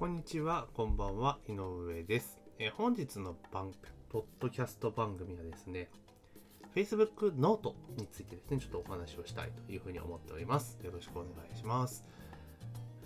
[0.00, 2.40] こんにちは、こんばんは、井上です。
[2.58, 3.70] え本日の番、
[4.08, 5.90] ポッドキャスト番組はですね、
[6.74, 10.78] Facebook ノートについてですね、ちょっとお話をしたいというふうに思っております。
[10.82, 12.02] よろしくお願いします。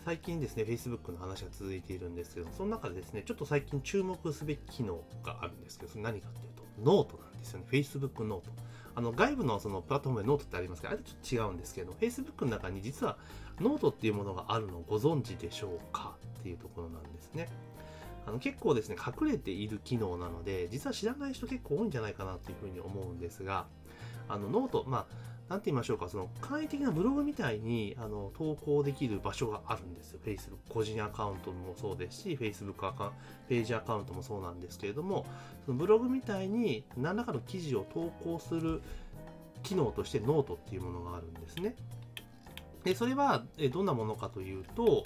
[0.04, 7.67] 最近ですね、Facebook の話が続いているんですけど、その中でですね、ちょっと最近注目すべき機能があるんですけど、それ何かっていうと、ノートなんですよね。
[7.72, 8.53] Facebook ノート。
[8.95, 13.19] あの、外部のそのプラットフォームでノートってありますけど、あれとちょっと違うんですけど、Facebook の中に実は
[13.58, 16.16] ノートっていうものがあるのをご存知でしょうか？
[16.45, 17.48] っていうところなんですね。
[18.27, 23.66] あの結構ですね、隠れている機能なので、実は知らない人結構多いんじゃないかなっていうふうに思うんですが、
[24.28, 30.20] あのノート、まあ、なんて言いましょうか、その簡易的なブログみたいにあの投稿できる場所があるんですよ。
[30.23, 33.12] Facebook 個人アカウントもそうですし、Facebook アカ、
[33.48, 35.24] ページアカウントもそうなんですけれども、
[35.65, 38.82] そのブログみたいに何らかの記事を投稿する
[39.62, 41.74] 機能としてノートっていうものがあるんですね。
[42.84, 45.04] で、それはどんなものかというと、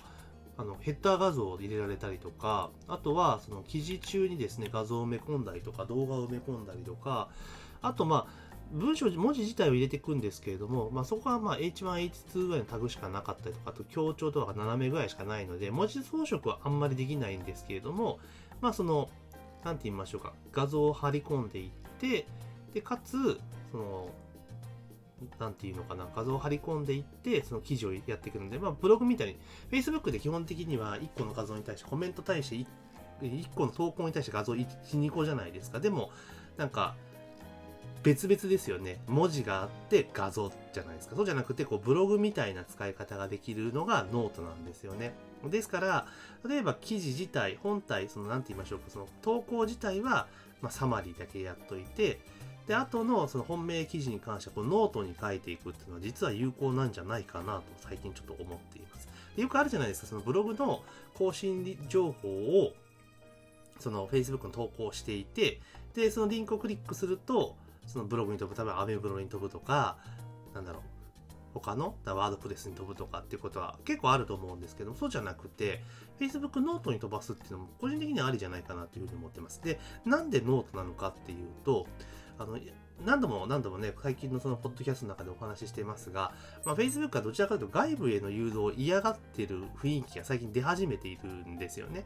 [0.58, 7.28] あのヘッダー画像を入れられたりとか、あとはその記事中にですね、画像を埋め込んだりとか、動画を埋め込んだりとか、
[7.80, 18.18] あとまあ、文章、文字自体を入れていくんですけれども、まあ、そこはまあ H1、H2 ぐらいのタグしかなかったりとか、あと強調とかが斜めぐらいしかないので、文字装飾はあんまりできないんですけれども、
[18.60, 19.08] まあその、
[19.64, 21.70] なんて言いましょうか、画像を貼り込んでいっ
[22.00, 22.26] て、
[22.74, 24.10] で、かつ、その、
[25.38, 29.36] なんていうのかな、画像を貼り込んでいって、その記事をやっていくので、まあ、ブログみたいに、
[29.70, 32.66] Facebook で基本的には1個の画像に対して、コメント対して1、
[33.20, 35.80] 1個の投稿に対して画像1、2個じゃないですか。
[35.80, 36.10] でも、
[36.56, 36.94] なんか、
[38.02, 39.00] 別々ですよね。
[39.06, 41.16] 文字があって画像じゃないですか。
[41.16, 45.14] そうじゃなくて、こう、ブログみたいな使い方ができるのがノートなんですよね。
[45.44, 46.06] ですから、
[46.48, 50.28] 例えば記事自体、本体、その、なんて言いましょうか、その、投稿自体は、
[50.60, 52.20] まあ、サマリーだけやっといて、
[52.68, 59.08] で、後のその本命記事に関しては、このノートに書いていくっていうのは実は有効なんじゃないかなと最近ちょっと思っています。
[59.34, 60.82] でよくあるじゃないですか、そのブログの
[61.14, 62.74] 更新情報を、
[63.80, 65.60] その Facebook に投稿していて、
[65.94, 67.56] で、そのリンクをクリックすると、
[67.86, 69.96] そのブログに飛ぶ、多分アメブロに飛ぶとか、
[70.54, 70.82] なんだろう、
[71.54, 75.82] 他のワードプレスに飛ぶとかっていうことは結構あると思うんですけども、そうじゃなくて、
[76.20, 79.62] Facebook ノートに飛ばすっていうのも個人的にはありじゃないかなというふうに思ってます。
[79.62, 81.86] で、なんでノートなのかっていうと、
[82.38, 82.58] あの、
[83.04, 86.32] 何度も何度もね、最近のそのポッドキャストの中でお話ししていますが、
[86.64, 92.04] まあ、Facebook はどちらかというと外部への誘導を嫌がってる雰囲気が最近出始めているんですよね。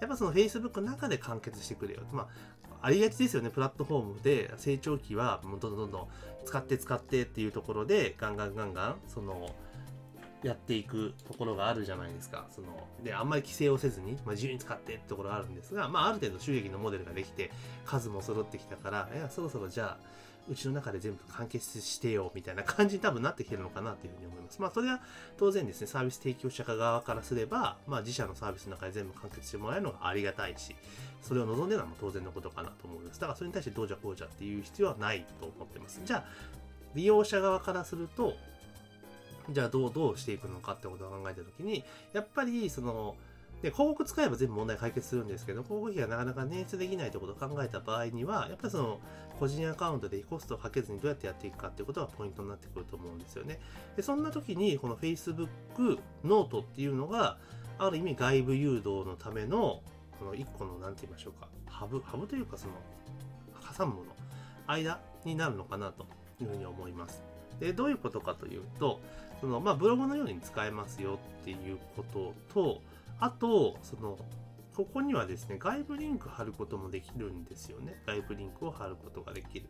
[0.00, 2.02] やっぱその Facebook の中で完結してくれよ。
[2.12, 2.28] ま
[2.70, 3.50] あ、ありがちですよね。
[3.50, 6.08] プラットフォームで成長期はもうどんどんどんどん
[6.44, 9.54] 使って使ってっていうところでガンガンガンガンその
[10.44, 12.46] やっていくところがあるじゃないですか。
[12.54, 17.50] そので、あんまり規制をせずに、まあ、自由に使ってってところがあるんですが、まあ、ある程度収益のモデルができて、
[17.86, 24.60] 数も揃ってきたから、いや、そろそろじゃあ、うちの中で全部完結してよ、みたいな感じに多分なってきてるのかなというふうに思います。
[24.60, 25.00] まあ、それは
[25.38, 30.76] 当然ですね、サービス提供者側からすれば、まあ、自社のサービスの中で全部完結してもらえるのがありがたいし、
[31.22, 33.18] それを望んでるのは当然のことかなと思います。
[33.18, 36.02] だからそれに対してどうじゃこうじゃっていう必要はないと思ってます。
[36.04, 36.24] じゃあ、
[36.94, 38.34] 利用者側からすると、
[39.50, 43.16] じゃあどう、どうしていくのかってことを考えたときに、やっぱり、その、
[43.62, 49.00] で、広告使えば全部問題解決するんですけど、広告費がなかなか捻出できないということを考えた場合には、やっぱりその、
[49.38, 53.58] 個人アカウントでコストをかけずにどうやってやっていくかっていうことがポイントになってくると思うんですよね。
[53.96, 55.48] で、そんな時に、この Facebook
[56.24, 57.38] ノートっていうのが、
[57.78, 59.82] ある意味外部誘導のための、
[60.18, 62.74] この一個の、なんて言いましょうか、ハブ、ハブというかその、
[63.76, 64.06] 挟むもの、
[64.66, 66.06] 間になるのかなと
[66.40, 67.22] いうふうに思います。
[67.60, 69.00] で、どういうことかというと、
[69.44, 72.80] その、まあ、ブログのように使えますよっていうことと、
[73.20, 74.16] あと、その、
[74.74, 78.00] ここにはですね、外部リンク貼ることもできるんですよね。
[78.06, 79.66] 外部リンクを貼ることができる。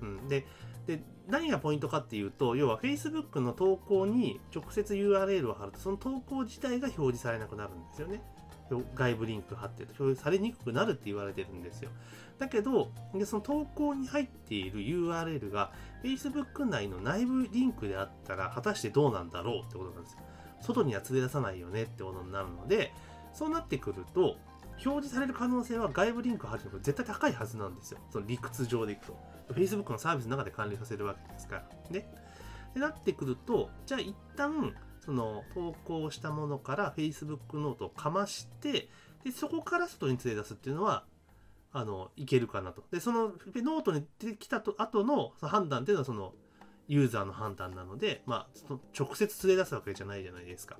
[0.00, 0.46] うん、で
[0.86, 8.22] で、何がポイントかっていうと、要は Facebook の投稿に直接 URL を貼ると、その投稿自体が表示されなくなるんですよね。
[8.94, 11.90] 外部リンク貼ってると表示されにくくなるって言われてるんですよ。
[12.38, 15.72] だけど、でその投稿に入っている URL が
[16.02, 20.20] Facebook 内の内部リンクであったら果たしてどうなんだろうってことなんですよ。
[20.60, 22.92] 外には連れ出さないよねってことになるので、
[23.32, 24.36] そうなってくると、
[24.84, 27.98] 表示される可能性は外部リンク貼るのが絶対高いはずなんですよ。
[28.10, 29.16] その理屈上でいくと。
[29.50, 31.64] Facebook のサービスの中で管理させるわけですから。
[31.90, 32.10] ね。
[32.74, 34.74] でなってくると、じゃあ一旦、
[35.04, 38.88] その投稿したものから Facebook ノートをかまして、
[39.24, 41.04] で、そこから外に連れ出すっていうのは、
[41.72, 42.84] あの、いけるかなと。
[42.90, 46.34] で、そのノートに出てきたと後の判断っていうのはその
[46.88, 50.78] ユーザーの判断なので、まあ、その直接連れ出すわけじゃないじゃないですか。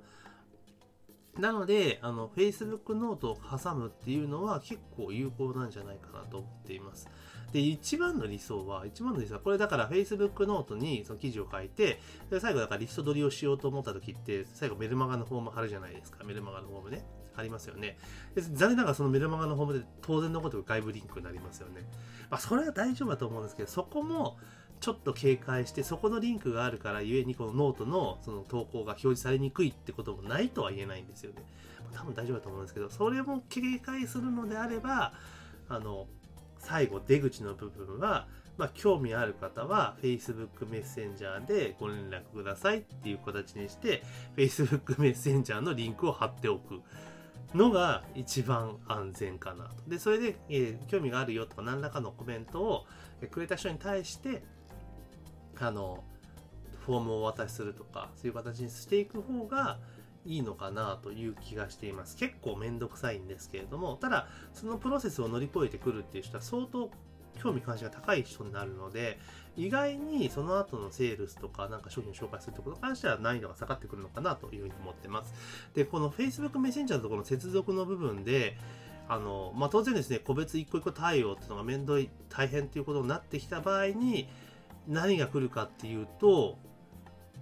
[1.38, 7.08] なので、あの、Facebook ノートを挟むっていうのは結構有効なんじゃないかなと思っています。
[7.52, 12.00] で、一番の理想は、一番の理想は、これだから Facebook ノートにその記事を書いて、
[12.30, 16.24] で最後だからリスト取りをしようと思った時って、最後メルマガのフォーム貼るじゃないですか。
[16.24, 17.04] メルマガのフォームね。
[17.36, 17.98] ありますよね。
[18.34, 21.88] で残念ながらそのメルマガのフォームで当然のこと外部リンクになりますよね。
[22.30, 24.38] まあ、それは大丈夫だと思うんですけど、そこも
[24.80, 31.44] ちょっと警戒して、そこのリンクがあるからゆえにこのノートのその投稿が表示されにくいってこともないとは言えないんですよね。
[31.92, 35.12] 多分大丈夫だと思うんですけど、それも警戒するのであれば、
[35.68, 36.08] あの、
[36.60, 44.02] 最後出口の部分は、まあ、興味ある方は Facebook メッセンジャーでご連絡くださいっていう形にして
[44.36, 46.80] Facebook メッセンジャーのリンクを貼っておく
[47.54, 49.74] のが一番安全かなと。
[49.88, 52.86] で、それで、えー、興味があるよとか何らかのコメントを
[53.30, 54.42] くれた人に対して
[55.58, 56.04] あの
[56.86, 59.78] フォームをお渡しするとかそういう形にしていく方が
[60.26, 62.16] いいのかなという気がしています。
[62.16, 66.90] 結構めんどくさいんですけれども、ただ、そのプロセスを乗り越えてくるっていう人は相当
[67.40, 69.18] 興味関心が高い人になるので、
[69.56, 75.34] 意外にその後のセールスとかなんか商品を紹介するってことに関しては難易度が下がってくるのかなというふうに思ってます。
[75.74, 78.56] で、この Facebook メッセンジャーのところの接続の部分で、
[79.08, 84.28] あの、まあ、当然ですね、個別一個一個対応っていうのが面倒い、大変っていうことになってきた場合に、
[84.86, 86.58] 何が来るかっていうと、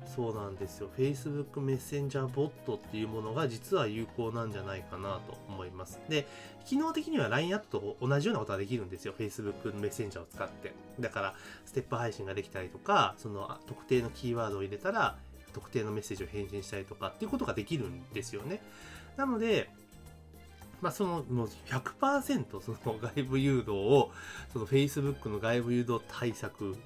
[0.06, 0.88] そうなんですよ。
[0.96, 6.00] Facebook メッセンジャーボットっていうものが実は有効なんじゃないかなと思います。
[6.08, 6.26] で、
[6.64, 9.14] 機能的には LINE アットと同じようなことができるんですよ。
[9.18, 10.74] Facebook メッセンジャーを使って。
[10.98, 11.34] だから、
[11.66, 15.16] ステップ配信ができたりとか、その特定のキーワードを入れたら、
[15.52, 18.60] 特定のメッセージを返信したりとかっていうことができるんですよね。
[19.16, 19.70] なので、
[20.80, 24.12] まあ、その、もう100%その外部誘導を、
[24.52, 26.76] その Facebook の外部誘導対策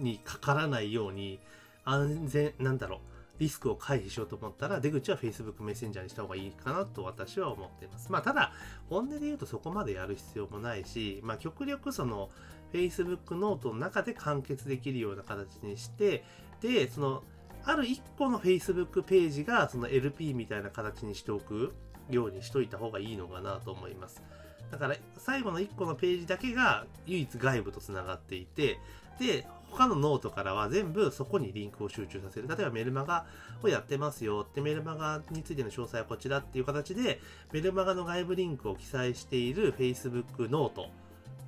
[0.00, 1.38] にかからないように、
[1.84, 3.00] 安全、なんだろう、
[3.40, 8.10] リスクを回避しようと思ったら、出口は Facebook メッセンジャーにした方がいいかなと私は思っています。
[8.12, 8.52] まあ、ただ、
[8.88, 12.30] 本音で言うとそこまでやる必要もないし、まあ、極力その、
[12.72, 16.24] Facebook ノートの中で完結できるような形にして、
[16.60, 17.22] で、その、
[17.64, 21.74] ある1個の Facebook ページが、その LP みたいな形にしておく
[22.10, 24.22] ようにしといた方がいいのかなと思います。
[24.70, 28.78] だから、最後の1個のページだけが唯一外部と繋がっていて、
[29.18, 32.48] で、他のノートからは全部そこにリンクを集中させる。
[32.48, 33.24] 例えばメルマガ
[33.62, 37.20] をやってますよってメルマガについての詳細はこちらっていう形で
[37.52, 40.88] メルマガの外部リンクを記載している Facebook ノート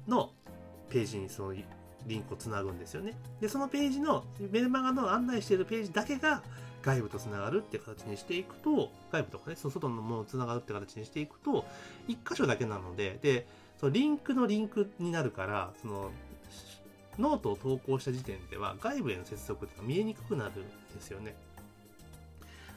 [0.08, 0.30] の
[0.88, 1.54] ページにその
[2.06, 3.14] リンクをつなぐんですよね。
[3.40, 6.42] で、そのページのメルマガの案内しているページだけが
[6.82, 11.64] 外部とつながるって形にしていくと、外部とかね、その外のものをつながるって形にしていくと、
[12.06, 13.46] 一箇所だけなので、で、
[13.78, 16.10] そのリンクのリンクになるから、その
[17.18, 20.54] ノートを投稿した時点では外部への接続って見えにくくなるん
[20.94, 21.34] ですよね。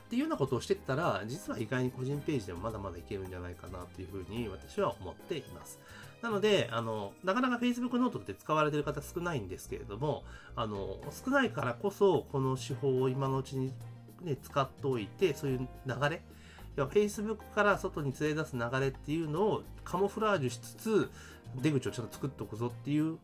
[0.07, 5.80] っていうようなことをしてったら、実は意外に個人ページでもまだまだいけるんじゃないかなっていうふうに私は思っています。
[6.22, 10.24] なので、あの、なかなか Facebook ノートって使われてる方少ないんですけれども、
[10.56, 13.74] あの、少ないからこそ、この手法を今のうちに
[14.22, 15.68] ね、使っておいて、そういう流
[16.10, 16.22] れ、
[16.78, 21.10] いや Facebook から外に連れ出す流れっていうのをカモフラージュしつつ、
[21.62, 23.18] 出口をちゃんと作っておくぞっていう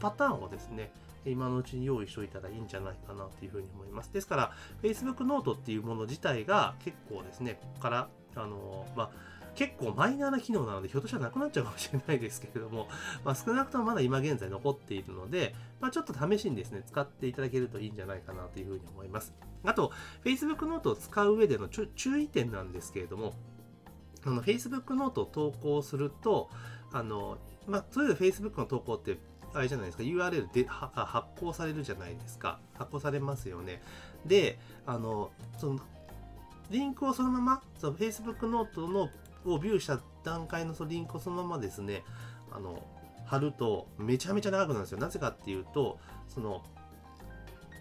[0.00, 0.92] パターンをですね、
[1.24, 4.12] 今のうちに用意しておいたらいいんじゃないかなというふうに思います。
[4.12, 4.52] ですから、
[4.82, 9.10] Facebook ノートっていうもの自体が結構ですね、ここから、あの、まあ、
[9.54, 12.88] 結構マイナーな機能なので、ひょっとしたらなくなっちゃうかもしれないですけれども、
[13.24, 19.32] まあ、少なくともまだ今現在残っているので、まあ、ちょっと試しにですね、使っていただけるといいんじゃないかなというふうに思います。
[19.64, 19.92] あと、
[20.24, 23.34] Facebook ノートを使う上での注意点なんですけれども、
[24.24, 26.50] あの、Facebook ノートを投稿すると、
[26.92, 29.18] あの、まあ、それぞれ Facebook の投稿って
[29.54, 32.58] あれじゃないですか、URL で発行されるじゃないですか。
[32.74, 33.80] 発行されますよね。
[34.26, 35.80] で、あの、その、
[36.70, 39.10] リンクをそのまま、その Facebook ノートの
[39.46, 42.02] をビューした段階のそのリンクをそのままですね、
[42.50, 42.82] あの、
[43.26, 44.98] 貼るとめちゃめちゃ長くなるんですよ。
[44.98, 46.62] なぜかっていうと、その、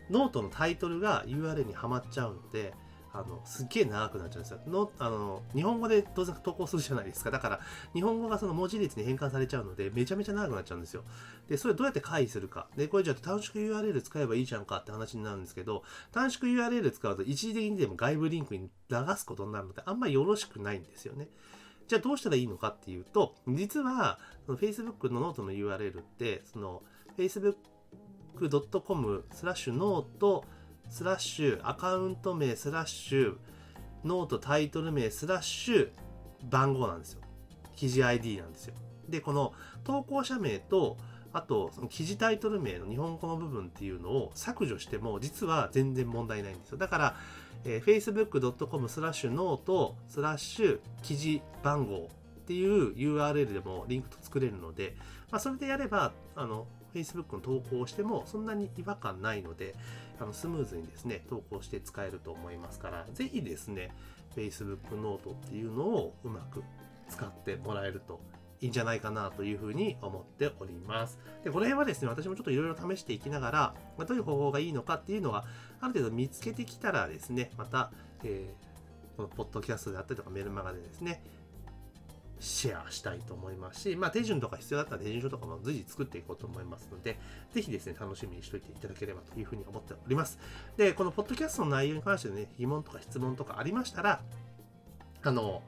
[0.09, 2.73] ノートのタイトルが URL にはまっちゃうので、
[3.13, 4.59] あの、すっげえ長くなっちゃうんですよ。
[4.65, 7.29] の、あの、日本語で当然投稿するじゃないですか。
[7.29, 7.59] だから、
[7.93, 11.03] 日本語がその文字列に変換されちゃうので、めちゃめちゃ長くなっちゃうんですよ。
[11.47, 12.67] で、それどうやって回避するか。
[12.75, 21.29] で、これじゃあ短縮 URL 使えばいいじゃんかって話になるんですけど、短縮 URL 使うと一時的にでも外部リンクに流すことになるので、あんまりよろしくないんですよね。
[21.87, 24.17] じゃあどうしたらいいのかっていうと、実は、
[24.47, 26.81] の Facebook のノートの URL って、その
[27.17, 30.45] facebook.com スラッシュノート
[30.89, 33.37] スラッシュ、アカウント名、スラッシュ、
[34.03, 35.89] ノートタイトル名、スラッシュ、
[36.49, 37.21] 番号なんですよ。
[37.75, 38.75] 記事 ID なんですよ。
[39.09, 40.97] で、この投稿者名と、
[41.31, 46.77] あと、その記事タイトル名の日本語の部分っていうのを削除しても、実は全然問題ないんですよ。
[46.77, 47.15] だから、
[47.65, 52.09] えー、facebook.com スラッシュノートスラッシュ記事番号
[52.43, 54.95] っていう URL でもリンクを作れるので、
[55.31, 59.75] まあ、それでやれば、あの、Facebook の投稿をしてもそんなに違和感ないので、
[60.19, 63.91] あのスムーズにですね、投稿して使えると思いますから、ぜひですね、
[64.35, 66.63] Facebook ノートっていうのをうまく
[67.09, 68.19] 使ってもらえると
[68.61, 71.19] いいんじゃないかなというふうに思っております。
[71.43, 75.45] で、この辺はですね、私もちょっといろいろ試していきながら、ま、どういう方法がいいのかっていうのは、
[75.81, 77.91] ある程度見つけてきたらですね、また、
[78.23, 81.21] えー、このポッドキャストであったりとかメルマガでですね、
[82.43, 87.17] シェアしたいと思いますし、まあ、手順とか必要だったら手順書とかも随時作っていこうと思いますので、
[87.53, 90.37] ぜひですね、楽しみにしておいていただければというふうに思っております。
[90.75, 94.21] で、このポッドキャストの内容に関してね、疑問とか質問とかありましたら、
[95.23, 95.63] あの、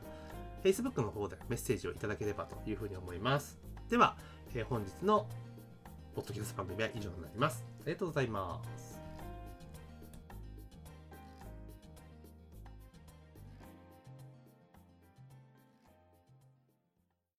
[0.64, 3.58] Facebook の方でメッセージをいただければというふうに思います。
[3.90, 4.18] では、
[4.54, 5.28] えー本日の
[6.14, 7.66] ポッドキャスト番組は以上になります。
[7.82, 8.85] ありがとうございます。